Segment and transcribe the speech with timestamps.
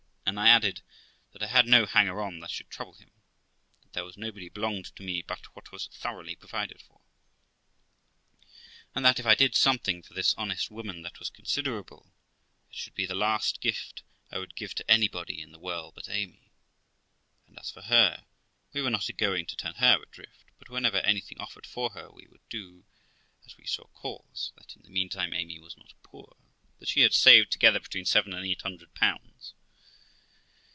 [0.23, 0.81] And I added,
[1.33, 3.11] that I had no hanger on that should trouble him;
[3.81, 7.01] that there was nobody belonged to me but what was thoroughly provided for,
[8.95, 12.13] and that, if I did something for this honest woman that was considerable,
[12.69, 16.07] it should be the last gift I would give to anybody in the world but
[16.07, 16.53] Amy;
[17.45, 18.25] and as for her,
[18.71, 22.09] we were not a going to turn her adrift, but whenever anything offered for her,
[22.09, 22.85] we would do
[23.45, 26.37] as we saw cause; that, in the meantime, Amy was not poor,
[26.79, 29.53] that she had saved together between seven and eight hundred pounds.